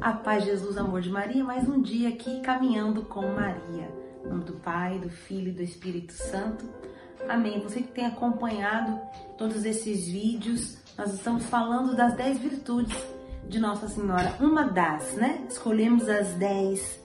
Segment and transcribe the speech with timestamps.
[0.00, 3.88] A paz, Jesus, amor de Maria, mais um dia aqui caminhando com Maria.
[4.24, 6.64] Em nome do Pai, do Filho e do Espírito Santo.
[7.28, 7.60] Amém.
[7.60, 9.00] Você que tem acompanhado
[9.38, 12.96] todos esses vídeos, nós estamos falando das 10 virtudes
[13.48, 14.34] de Nossa Senhora.
[14.40, 15.44] Uma das, né?
[15.48, 17.00] Escolhemos as 10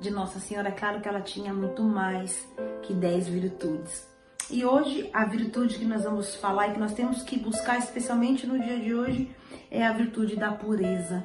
[0.00, 0.68] de Nossa Senhora.
[0.68, 2.46] É claro que ela tinha muito mais
[2.82, 4.06] que 10 virtudes.
[4.50, 8.46] E hoje, a virtude que nós vamos falar e que nós temos que buscar, especialmente
[8.46, 9.34] no dia de hoje,
[9.70, 11.24] é a virtude da pureza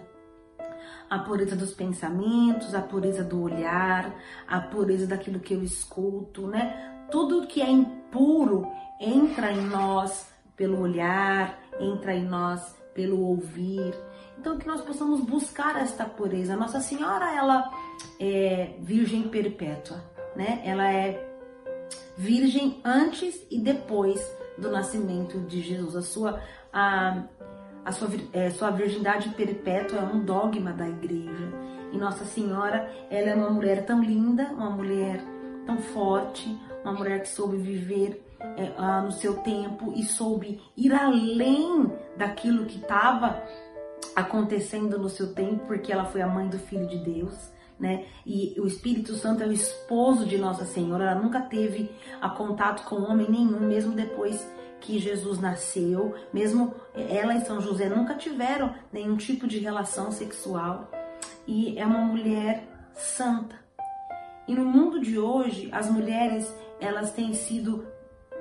[1.10, 4.14] a pureza dos pensamentos, a pureza do olhar,
[4.48, 7.06] a pureza daquilo que eu escuto, né?
[7.10, 13.94] Tudo que é impuro entra em nós pelo olhar, entra em nós pelo ouvir.
[14.38, 16.56] Então que nós possamos buscar esta pureza.
[16.56, 17.72] Nossa Senhora, ela
[18.20, 20.04] é virgem perpétua,
[20.36, 20.62] né?
[20.66, 21.26] Ela é
[22.18, 24.20] virgem antes e depois
[24.58, 25.96] do nascimento de Jesus.
[25.96, 26.42] A sua
[26.74, 27.24] a,
[27.88, 31.54] a sua, é, sua virgindade perpétua é um dogma da igreja.
[31.94, 35.24] E Nossa Senhora, ela é uma mulher tão linda, uma mulher
[35.66, 41.90] tão forte, uma mulher que soube viver é, no seu tempo e soube ir além
[42.18, 43.42] daquilo que estava
[44.14, 47.54] acontecendo no seu tempo, porque ela foi a mãe do Filho de Deus.
[47.80, 48.06] Né?
[48.26, 51.12] E o Espírito Santo é o esposo de Nossa Senhora.
[51.12, 54.46] Ela nunca teve a contato com homem nenhum, mesmo depois
[54.80, 60.90] que Jesus nasceu, mesmo ela e São José nunca tiveram nenhum tipo de relação sexual
[61.48, 63.56] e é uma mulher santa.
[64.48, 67.86] E no mundo de hoje, as mulheres elas têm sido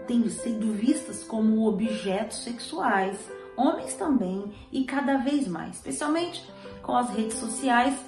[0.06, 3.18] têm sido vistas como objetos sexuais,
[3.56, 6.48] homens também e cada vez mais, especialmente
[6.80, 7.98] com as redes sociais,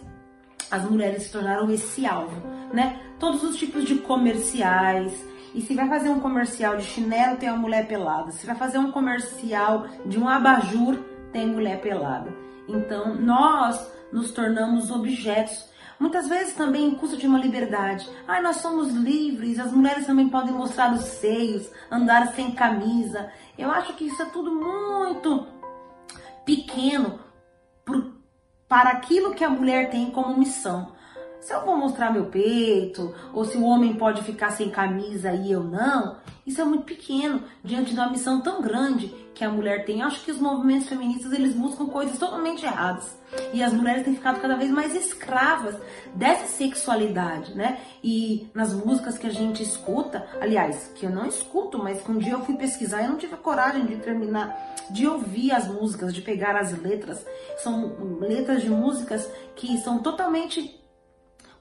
[0.71, 3.01] as mulheres se tornaram esse alvo, né?
[3.19, 5.13] Todos os tipos de comerciais,
[5.55, 8.33] e se vai fazer um comercial de chinelo, tem uma mulher pelada.
[8.33, 10.99] Se vai fazer um comercial de um abajur,
[11.33, 12.33] tem mulher pelada.
[12.69, 15.69] Então, nós nos tornamos objetos.
[15.99, 18.09] Muitas vezes também em custo de uma liberdade.
[18.27, 23.29] Ai, nós somos livres, as mulheres também podem mostrar os seios, andar sem camisa.
[23.57, 25.47] Eu acho que isso é tudo muito
[26.45, 27.19] pequeno
[28.69, 30.93] para aquilo que a mulher tem como missão
[31.49, 35.51] se eu vou mostrar meu peito, ou se o homem pode ficar sem camisa e
[35.51, 39.87] eu não, isso é muito pequeno diante de uma missão tão grande que a mulher
[39.87, 40.01] tem.
[40.01, 43.17] Eu acho que os movimentos feministas eles buscam coisas totalmente erradas.
[43.55, 45.75] E as mulheres têm ficado cada vez mais escravas
[46.15, 47.81] dessa sexualidade, né?
[48.05, 52.19] E nas músicas que a gente escuta, aliás, que eu não escuto, mas que um
[52.19, 55.67] dia eu fui pesquisar e eu não tive a coragem de terminar de ouvir as
[55.67, 57.25] músicas, de pegar as letras.
[57.57, 60.79] São letras de músicas que são totalmente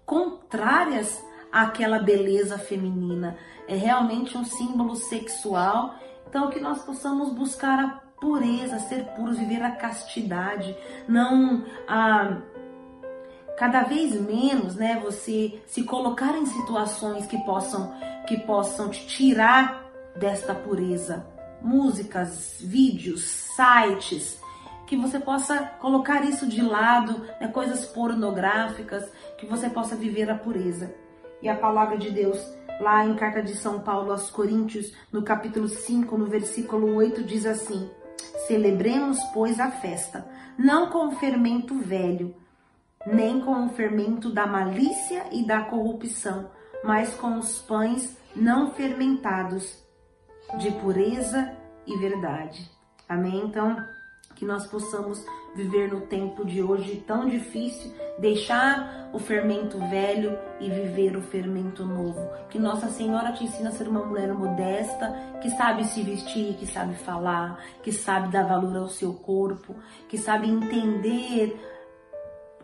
[0.08, 3.38] contrárias àquela beleza feminina.
[3.68, 5.94] É realmente um símbolo sexual.
[6.28, 10.76] Então, que nós possamos buscar a pureza, ser puros, viver a castidade,
[11.08, 12.38] não a
[13.58, 17.94] cada vez menos, né, você se colocar em situações que possam
[18.28, 19.84] que possam te tirar
[20.16, 21.26] desta pureza.
[21.62, 24.40] Músicas, vídeos, sites,
[24.88, 30.38] que você possa colocar isso de lado, né, coisas pornográficas, que você possa viver a
[30.38, 30.96] pureza.
[31.42, 32.40] E a palavra de Deus,
[32.80, 37.46] lá em carta de São Paulo aos Coríntios, no capítulo 5, no versículo 8, diz
[37.46, 37.92] assim:
[38.48, 40.26] Celebremos, pois, a festa,
[40.58, 42.34] não com o fermento velho,
[43.06, 46.50] nem com o fermento da malícia e da corrupção,
[46.84, 49.86] mas com os pães não fermentados,
[50.58, 51.56] de pureza
[51.86, 52.72] e verdade.
[53.08, 53.44] Amém?
[53.46, 53.78] Então,
[54.38, 55.26] que nós possamos
[55.56, 61.84] viver no tempo de hoje tão difícil, deixar o fermento velho e viver o fermento
[61.84, 62.30] novo.
[62.50, 65.12] Que Nossa Senhora te ensina a ser uma mulher modesta,
[65.42, 69.76] que sabe se vestir, que sabe falar, que sabe dar valor ao seu corpo,
[70.08, 71.60] que sabe entender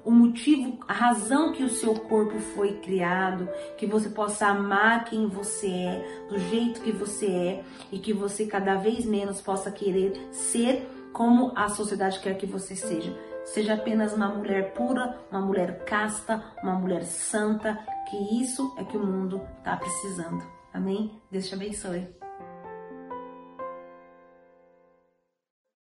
[0.06, 3.48] o motivo, a razão que o seu corpo foi criado,
[3.78, 8.46] que você possa amar quem você é, do jeito que você é e que você
[8.46, 13.16] cada vez menos possa querer ser como a sociedade quer que você seja.
[13.46, 17.78] Seja apenas uma mulher pura, uma mulher casta, uma mulher santa,
[18.10, 20.44] que isso é que o mundo está precisando.
[20.74, 21.22] Amém?
[21.32, 22.23] Deus te abençoe.